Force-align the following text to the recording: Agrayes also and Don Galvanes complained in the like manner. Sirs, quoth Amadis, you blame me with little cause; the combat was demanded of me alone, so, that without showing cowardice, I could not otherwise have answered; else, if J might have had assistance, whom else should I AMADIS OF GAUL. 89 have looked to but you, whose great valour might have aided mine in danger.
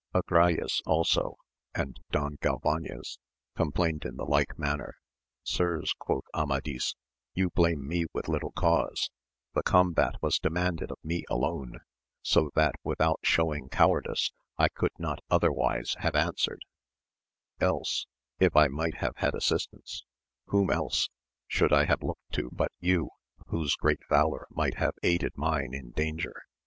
Agrayes 0.15 0.81
also 0.87 1.37
and 1.75 1.99
Don 2.09 2.39
Galvanes 2.41 3.19
complained 3.55 4.03
in 4.03 4.15
the 4.15 4.23
like 4.25 4.57
manner. 4.57 4.95
Sirs, 5.43 5.93
quoth 5.99 6.25
Amadis, 6.33 6.95
you 7.35 7.51
blame 7.51 7.87
me 7.87 8.05
with 8.11 8.27
little 8.27 8.51
cause; 8.53 9.11
the 9.53 9.61
combat 9.61 10.15
was 10.19 10.39
demanded 10.39 10.89
of 10.91 10.97
me 11.03 11.23
alone, 11.29 11.81
so, 12.23 12.49
that 12.55 12.73
without 12.83 13.19
showing 13.23 13.69
cowardice, 13.69 14.31
I 14.57 14.69
could 14.69 14.93
not 14.97 15.19
otherwise 15.29 15.93
have 15.99 16.15
answered; 16.15 16.61
else, 17.59 18.07
if 18.39 18.53
J 18.55 18.69
might 18.69 18.95
have 18.95 19.17
had 19.17 19.35
assistance, 19.35 20.03
whom 20.47 20.71
else 20.71 21.09
should 21.47 21.71
I 21.71 21.83
AMADIS 21.83 21.83
OF 21.93 21.99
GAUL. 21.99 22.09
89 22.09 22.09
have 22.09 22.09
looked 22.09 22.31
to 22.51 22.55
but 22.57 22.71
you, 22.79 23.09
whose 23.49 23.75
great 23.75 23.99
valour 24.09 24.47
might 24.49 24.77
have 24.79 24.95
aided 25.03 25.37
mine 25.37 25.75
in 25.75 25.91
danger. 25.91 26.33